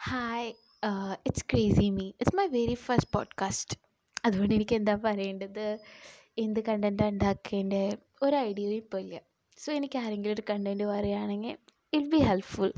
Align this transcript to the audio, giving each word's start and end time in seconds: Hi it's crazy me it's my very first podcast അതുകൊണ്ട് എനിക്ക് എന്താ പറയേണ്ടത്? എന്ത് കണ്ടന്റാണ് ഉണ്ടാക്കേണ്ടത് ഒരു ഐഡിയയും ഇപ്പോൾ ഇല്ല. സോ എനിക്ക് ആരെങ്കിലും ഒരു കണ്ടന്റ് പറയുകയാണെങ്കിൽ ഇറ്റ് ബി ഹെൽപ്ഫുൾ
Hi 0.00 0.48
it's 1.26 1.44
crazy 1.52 1.90
me 1.90 2.04
it's 2.08 2.36
my 2.36 2.46
very 2.46 2.74
first 2.74 3.12
podcast 3.12 3.76
അതുകൊണ്ട് 4.24 4.54
എനിക്ക് 4.54 4.74
എന്താ 4.76 4.94
പറയേണ്ടത്? 5.04 5.78
എന്ത് 6.38 6.60
കണ്ടന്റാണ് 6.60 7.12
ഉണ്ടാക്കേണ്ടത് 7.12 7.98
ഒരു 8.22 8.36
ഐഡിയയും 8.36 8.74
ഇപ്പോൾ 8.74 9.00
ഇല്ല. 9.00 9.20
സോ 9.58 9.72
എനിക്ക് 9.72 9.98
ആരെങ്കിലും 9.98 10.34
ഒരു 10.34 10.42
കണ്ടന്റ് 10.50 10.84
പറയുകയാണെങ്കിൽ 10.84 11.56
ഇറ്റ് 11.92 12.06
ബി 12.06 12.16
ഹെൽപ്ഫുൾ 12.16 12.72